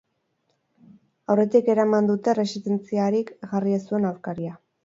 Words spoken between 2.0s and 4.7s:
dute erresistentziarik jarri ez duen aurkaria.